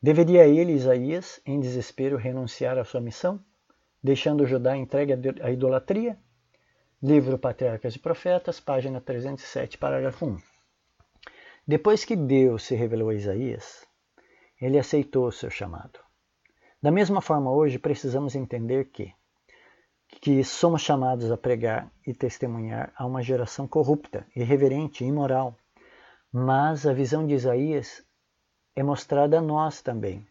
[0.00, 3.44] Deveria ele, Isaías, em desespero, renunciar à sua missão,
[4.00, 6.16] deixando Judá entregue à idolatria?
[7.02, 10.57] Livro Patriarcas e Profetas, página 307, parágrafo 1.
[11.68, 13.86] Depois que Deus se revelou a Isaías,
[14.58, 16.00] ele aceitou o seu chamado.
[16.80, 19.12] Da mesma forma, hoje precisamos entender que
[20.22, 25.54] que somos chamados a pregar e testemunhar a uma geração corrupta, irreverente, imoral.
[26.32, 28.02] Mas a visão de Isaías
[28.74, 30.26] é mostrada a nós também,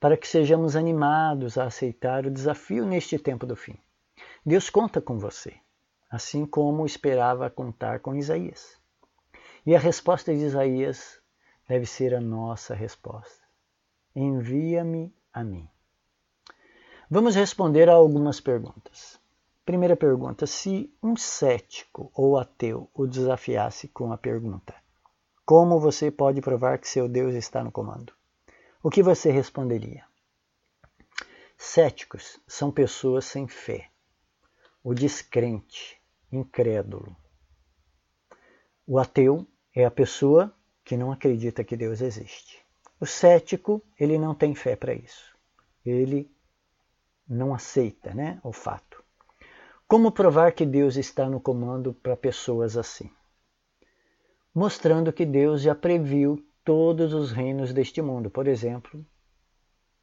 [0.00, 3.78] para que sejamos animados a aceitar o desafio neste tempo do fim.
[4.44, 5.54] Deus conta com você,
[6.10, 8.77] assim como esperava contar com Isaías.
[9.68, 11.20] E a resposta de Isaías
[11.68, 13.44] deve ser a nossa resposta:
[14.16, 15.68] Envia-me a mim.
[17.10, 19.20] Vamos responder a algumas perguntas.
[19.66, 24.74] Primeira pergunta: se um cético ou ateu o desafiasse com a pergunta:
[25.44, 28.14] Como você pode provar que seu Deus está no comando?
[28.82, 30.02] O que você responderia?
[31.58, 33.90] Céticos são pessoas sem fé.
[34.82, 36.00] O descrente,
[36.32, 37.14] incrédulo.
[38.86, 40.54] O ateu é a pessoa
[40.84, 42.58] que não acredita que Deus existe.
[43.00, 45.36] O cético, ele não tem fé para isso.
[45.84, 46.30] Ele
[47.28, 49.02] não aceita né, o fato.
[49.86, 53.10] Como provar que Deus está no comando para pessoas assim?
[54.54, 58.30] Mostrando que Deus já previu todos os reinos deste mundo.
[58.30, 59.04] Por exemplo,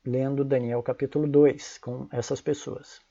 [0.06, 3.02] lendo Daniel capítulo 2 com essas pessoas.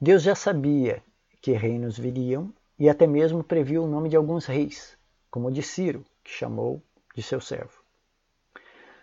[0.00, 1.02] Deus já sabia
[1.42, 4.96] que reinos viriam e até mesmo previu o nome de alguns reis,
[5.30, 6.82] como o de Ciro, que chamou
[7.14, 7.82] de seu servo.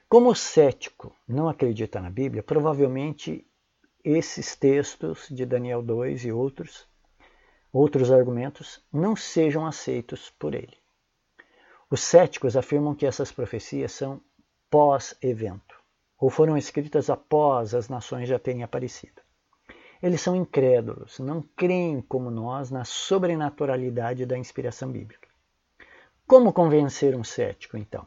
[0.10, 3.46] Como o cético não acredita na Bíblia, provavelmente
[4.04, 6.88] esses textos de Daniel 2 e outros,
[7.74, 10.78] outros argumentos, não sejam aceitos por ele.
[11.90, 14.22] Os céticos afirmam que essas profecias são
[14.70, 15.76] pós-evento,
[16.18, 19.22] ou foram escritas após as nações já terem aparecido.
[20.02, 25.27] Eles são incrédulos, não creem como nós na sobrenaturalidade da inspiração bíblica.
[26.28, 28.06] Como convencer um cético, então?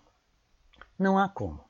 [0.98, 1.64] Não há como.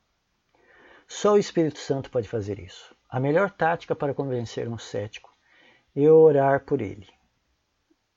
[1.07, 2.93] Só o Espírito Santo pode fazer isso.
[3.09, 5.33] A melhor tática para convencer um cético
[5.95, 7.09] é orar por ele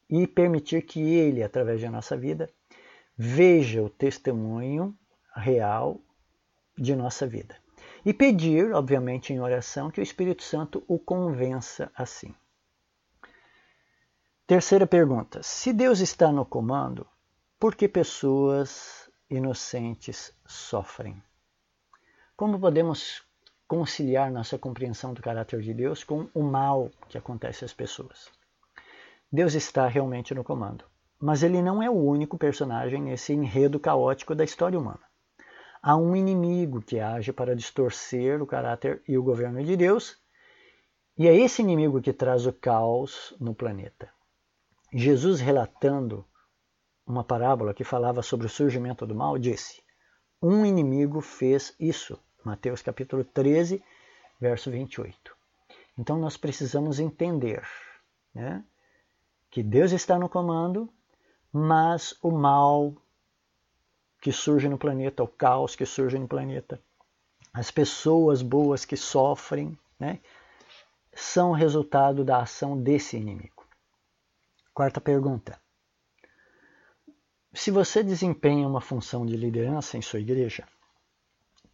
[0.10, 2.50] e permitir que ele, através da nossa vida,
[3.16, 4.98] veja o testemunho
[5.36, 6.02] real
[6.76, 7.56] de nossa vida.
[8.04, 12.34] E pedir, obviamente, em oração, que o Espírito Santo o convença assim.
[14.48, 17.08] Terceira pergunta: se Deus está no comando,
[17.64, 21.24] por que pessoas inocentes sofrem?
[22.36, 23.24] Como podemos
[23.66, 28.30] conciliar nossa compreensão do caráter de Deus com o mal que acontece às pessoas.
[29.32, 30.84] Deus está realmente no comando,
[31.18, 35.00] mas ele não é o único personagem nesse enredo caótico da história humana.
[35.82, 40.18] Há um inimigo que age para distorcer o caráter e o governo de Deus,
[41.18, 44.10] e é esse inimigo que traz o caos no planeta.
[44.92, 46.26] Jesus, relatando
[47.06, 49.82] uma parábola que falava sobre o surgimento do mal, disse:
[50.42, 53.82] Um inimigo fez isso Mateus capítulo 13,
[54.40, 55.36] verso 28.
[55.98, 57.66] Então nós precisamos entender
[58.34, 58.64] né,
[59.50, 60.92] que Deus está no comando,
[61.52, 62.94] mas o mal
[64.22, 66.82] que surge no planeta, o caos que surge no planeta,
[67.54, 70.20] as pessoas boas que sofrem, né,
[71.14, 73.66] são resultado da ação desse inimigo.
[74.74, 75.62] Quarta pergunta.
[77.56, 80.68] Se você desempenha uma função de liderança em sua igreja,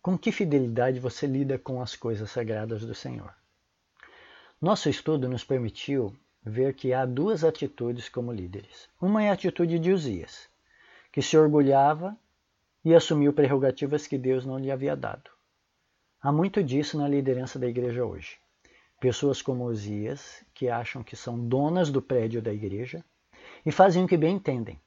[0.02, 3.34] com que fidelidade você lida com as coisas sagradas do Senhor?
[4.62, 6.14] Nosso estudo nos permitiu
[6.44, 8.90] ver que há duas atitudes como líderes.
[9.02, 10.50] Uma é a atitude de Uzias,
[11.14, 12.14] que se orgulhava
[12.84, 15.32] e assumiu prerrogativas que Deus não lhe havia dado.
[16.22, 18.38] Há muito disso na liderança da igreja hoje.
[19.00, 23.02] Pessoas como Uzias, que acham que são donas do prédio da igreja
[23.66, 24.78] e fazem o que bem entendem.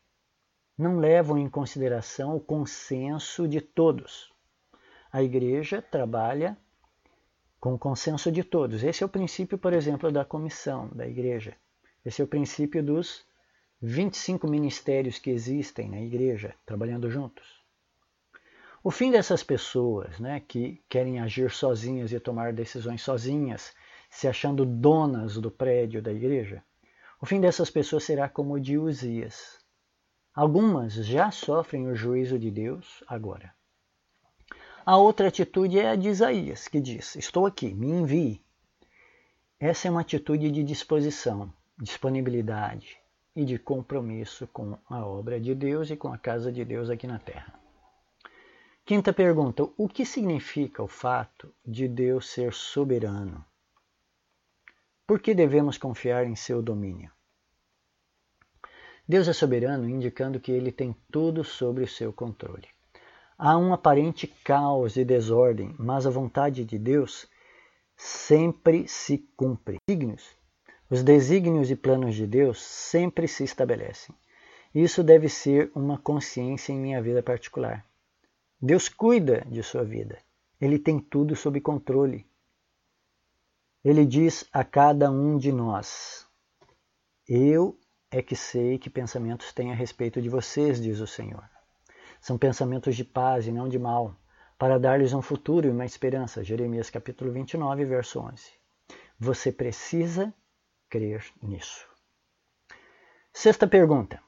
[0.76, 4.32] Não levam em consideração o consenso de todos
[5.12, 6.56] a igreja trabalha
[7.60, 8.82] com o consenso de todos.
[8.82, 11.54] Esse é o princípio, por exemplo, da comissão da igreja.
[12.04, 13.22] Esse é o princípio dos
[13.80, 17.60] 25 ministérios que existem na igreja, trabalhando juntos.
[18.82, 23.72] O fim dessas pessoas né, que querem agir sozinhas e tomar decisões sozinhas,
[24.10, 26.64] se achando donas do prédio da igreja,
[27.20, 29.61] o fim dessas pessoas será como o de Uzias.
[30.34, 33.54] Algumas já sofrem o juízo de Deus agora.
[34.84, 38.42] A outra atitude é a de Isaías, que diz: Estou aqui, me envie.
[39.60, 42.98] Essa é uma atitude de disposição, disponibilidade
[43.36, 47.06] e de compromisso com a obra de Deus e com a casa de Deus aqui
[47.06, 47.60] na terra.
[48.84, 53.44] Quinta pergunta: o que significa o fato de Deus ser soberano?
[55.06, 57.12] Por que devemos confiar em seu domínio?
[59.06, 62.68] Deus é soberano, indicando que ele tem tudo sob o seu controle.
[63.36, 67.26] Há um aparente caos e desordem, mas a vontade de Deus
[67.96, 69.78] sempre se cumpre.
[70.88, 74.14] Os desígnios e planos de Deus sempre se estabelecem.
[74.74, 77.84] Isso deve ser uma consciência em minha vida particular.
[78.60, 80.18] Deus cuida de sua vida.
[80.60, 82.24] Ele tem tudo sob controle.
[83.84, 86.26] Ele diz a cada um de nós:
[87.28, 87.76] Eu
[88.12, 91.42] é que sei que pensamentos têm a respeito de vocês, diz o Senhor.
[92.20, 94.14] São pensamentos de paz e não de mal,
[94.58, 96.44] para dar-lhes um futuro e uma esperança.
[96.44, 98.50] Jeremias capítulo 29, verso 11.
[99.18, 100.32] Você precisa
[100.90, 101.88] crer nisso.
[103.32, 104.20] Sexta pergunta.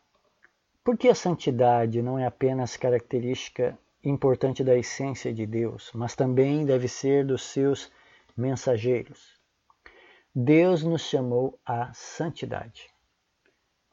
[0.82, 6.64] Por que a santidade não é apenas característica importante da essência de Deus, mas também
[6.64, 7.92] deve ser dos seus
[8.34, 9.38] mensageiros.
[10.34, 12.93] Deus nos chamou à santidade.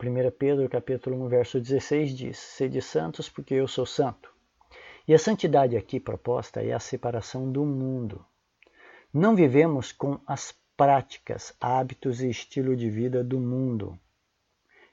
[0.04, 4.34] 1 Pedro capítulo 1, verso 16 diz: Sede santos, porque eu sou santo.
[5.08, 8.26] E a santidade aqui proposta é a separação do mundo.
[9.14, 13.95] Não vivemos com as práticas, hábitos e estilo de vida do mundo.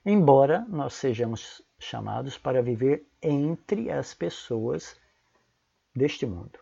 [0.04, 4.94] Embora nós sejamos chamados para viver entre as pessoas
[5.96, 6.58] deste mundo.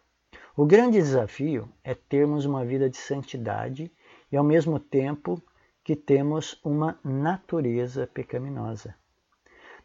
[0.57, 3.91] O grande desafio é termos uma vida de santidade
[4.31, 5.43] e, ao mesmo tempo,
[5.87, 8.97] que temos uma natureza pecaminosa.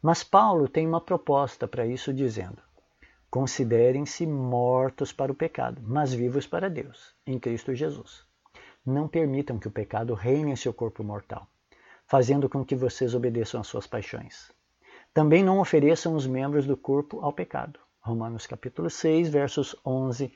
[0.02, 2.60] Mas Paulo tem uma proposta para isso, dizendo:
[3.30, 8.26] Considerem-se mortos para o pecado, mas vivos para Deus, em Cristo Jesus.
[8.84, 11.47] Não permitam que o pecado reine em seu corpo mortal,
[12.08, 14.52] fazendo com que vocês obedeçam às suas paixões.
[15.14, 20.34] Também não ofereçam os membros do corpo ao pecado, Romanos capítulo 6, versos 11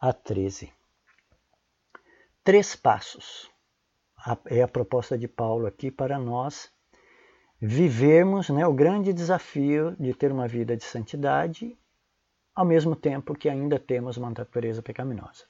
[0.00, 0.72] a 13.
[2.42, 3.51] Três passos
[4.46, 6.70] é a proposta de Paulo aqui para nós
[7.60, 11.78] vivermos né, o grande desafio de ter uma vida de santidade,
[12.54, 15.44] ao mesmo tempo que ainda temos uma natureza pecaminosa.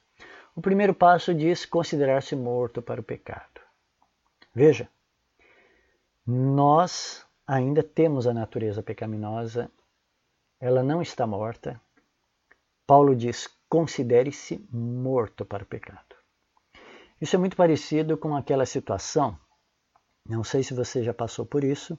[0.55, 3.61] O primeiro passo diz considerar-se morto para o pecado.
[4.53, 4.87] Veja,
[6.25, 9.69] nós ainda temos a natureza pecaminosa
[10.63, 11.81] ela não está morta.
[12.87, 16.12] Paulo diz: considere-se morto para o pecado.
[17.23, 19.39] Isso é muito parecido com aquela situação,
[20.27, 21.97] não sei se você já passou por isso,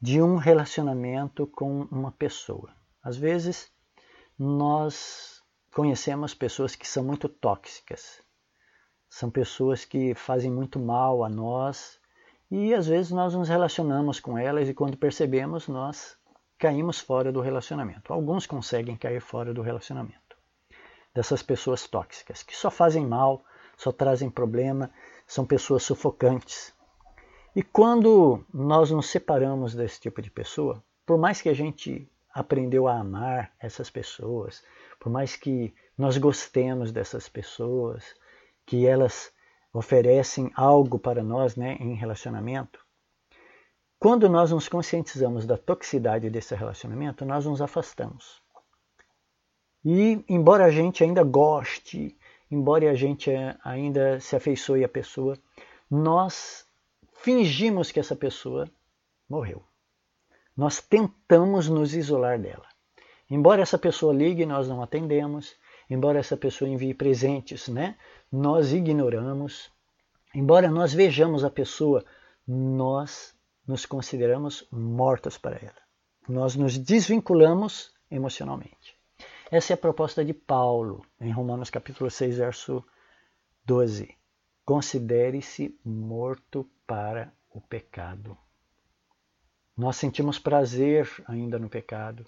[0.00, 2.72] de um relacionamento com uma pessoa.
[3.02, 3.68] Às vezes,
[4.38, 5.42] nós
[5.74, 8.22] conhecemos pessoas que são muito tóxicas,
[9.10, 11.98] são pessoas que fazem muito mal a nós
[12.48, 16.16] e às vezes nós nos relacionamos com elas e quando percebemos, nós
[16.56, 18.12] caímos fora do relacionamento.
[18.12, 20.36] Alguns conseguem cair fora do relacionamento.
[21.12, 23.44] Dessas pessoas tóxicas, que só fazem mal,
[23.76, 24.90] só trazem problema,
[25.26, 26.74] são pessoas sufocantes.
[27.54, 32.86] E quando nós nos separamos desse tipo de pessoa, por mais que a gente aprendeu
[32.86, 34.62] a amar essas pessoas,
[35.00, 38.04] por mais que nós gostemos dessas pessoas,
[38.66, 39.32] que elas
[39.72, 42.84] oferecem algo para nós né, em relacionamento,
[43.98, 48.42] quando nós nos conscientizamos da toxicidade desse relacionamento, nós nos afastamos.
[49.82, 52.18] E, embora a gente ainda goste,
[52.50, 53.30] embora a gente
[53.64, 55.38] ainda se afeiçoe à pessoa,
[55.90, 56.66] nós
[57.14, 58.68] fingimos que essa pessoa
[59.28, 59.62] morreu.
[60.56, 62.66] Nós tentamos nos isolar dela.
[63.28, 65.54] Embora essa pessoa ligue, nós não atendemos.
[65.90, 67.96] Embora essa pessoa envie presentes, né?
[68.30, 69.70] nós ignoramos.
[70.34, 72.04] Embora nós vejamos a pessoa,
[72.46, 73.34] nós
[73.66, 75.86] nos consideramos mortos para ela.
[76.28, 78.95] Nós nos desvinculamos emocionalmente.
[79.48, 82.84] Essa é a proposta de Paulo em Romanos capítulo 6, verso
[83.64, 84.12] 12.
[84.64, 88.36] Considere-se morto para o pecado.
[89.76, 92.26] Nós sentimos prazer ainda no pecado.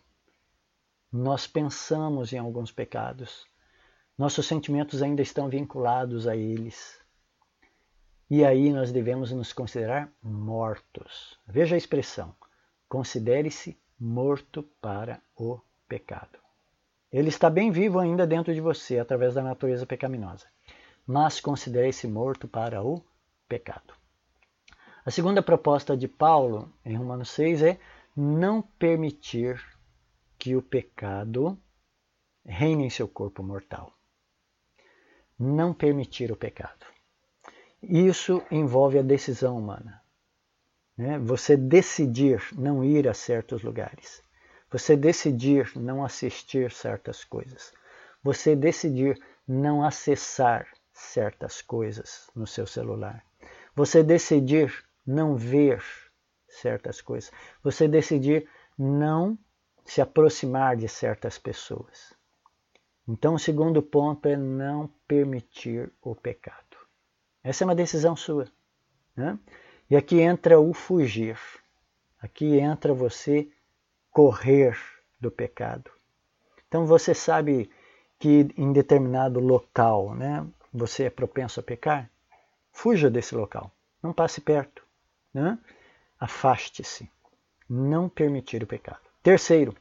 [1.10, 3.48] Nós pensamos em alguns pecados.
[4.16, 7.00] Nossos sentimentos ainda estão vinculados a eles.
[8.30, 11.36] E aí nós devemos nos considerar mortos.
[11.48, 12.32] Veja a expressão:
[12.88, 15.58] considere-se morto para o
[15.88, 16.47] pecado.
[17.10, 20.46] Ele está bem vivo ainda dentro de você, através da natureza pecaminosa.
[21.06, 23.02] Mas considere-se morto para o
[23.48, 23.94] pecado.
[25.04, 27.80] A segunda proposta de Paulo, em Romanos 6, é
[28.14, 29.58] não permitir
[30.38, 31.58] que o pecado
[32.44, 33.92] reine em seu corpo mortal.
[35.38, 36.84] Não permitir o pecado.
[37.82, 40.02] Isso envolve a decisão humana.
[40.96, 41.18] Né?
[41.20, 44.22] Você decidir não ir a certos lugares.
[44.70, 47.72] Você decidir não assistir certas coisas.
[48.22, 53.24] Você decidir não acessar certas coisas no seu celular.
[53.74, 55.82] Você decidir não ver
[56.48, 57.30] certas coisas.
[57.62, 59.38] Você decidir não
[59.84, 62.12] se aproximar de certas pessoas.
[63.06, 66.76] Então, o segundo ponto é não permitir o pecado.
[67.42, 68.46] Essa é uma decisão sua.
[69.16, 69.38] Né?
[69.88, 71.38] E aqui entra o fugir.
[72.20, 73.50] Aqui entra você
[74.18, 74.76] correr
[75.20, 75.92] do pecado.
[76.66, 77.70] Então, você sabe
[78.18, 80.44] que em determinado local né,
[80.74, 82.10] você é propenso a pecar?
[82.72, 83.70] Fuja desse local.
[84.02, 84.82] Não passe perto.
[85.32, 85.56] Né?
[86.18, 87.08] Afaste-se.
[87.70, 88.98] Não permitir o pecado.
[89.22, 89.72] Terceiro,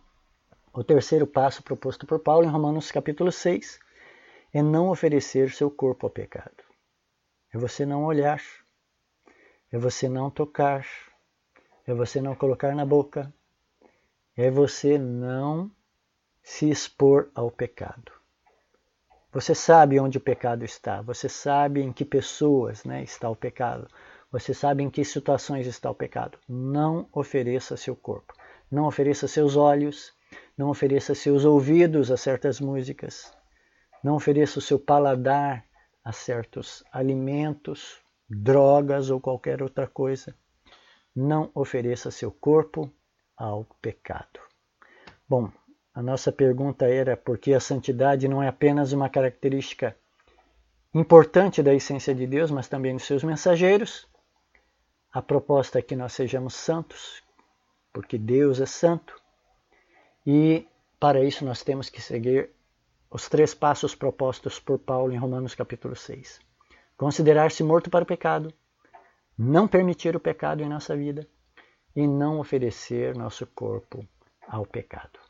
[0.71, 3.79] o terceiro passo proposto por Paulo em Romanos capítulo 6
[4.53, 6.63] é não oferecer seu corpo ao pecado.
[7.51, 8.39] É você não olhar,
[9.71, 10.85] é você não tocar,
[11.88, 13.33] é você não colocar na boca,
[14.38, 15.71] é você não
[16.43, 18.11] se expor ao pecado.
[19.33, 23.88] Você sabe onde o pecado está, você sabe em que pessoas né, está o pecado,
[24.31, 26.38] você sabe em que situações está o pecado.
[26.47, 28.33] Não ofereça seu corpo,
[28.69, 30.13] não ofereça seus olhos,
[30.57, 33.33] não ofereça seus ouvidos a certas músicas.
[34.03, 35.65] Não ofereça o seu paladar
[36.03, 40.35] a certos alimentos, drogas ou qualquer outra coisa.
[41.15, 42.91] Não ofereça seu corpo
[43.38, 44.39] ao pecado.
[45.29, 45.51] Bom,
[45.93, 49.95] a nossa pergunta era por que a santidade não é apenas uma característica
[50.93, 54.07] importante da essência de Deus, mas também dos seus mensageiros.
[55.13, 57.21] A proposta é que nós sejamos santos,
[57.93, 59.19] porque Deus é santo
[60.25, 60.67] e
[60.99, 62.49] para isso nós temos que seguir
[63.09, 66.39] os três passos propostos por Paulo em Romanos capítulo 6.
[66.97, 68.53] Considerar-se morto para o pecado,
[69.38, 71.27] não permitir o pecado em nossa vida
[71.97, 74.07] e não oferecer nosso corpo
[74.47, 75.26] ao pecado.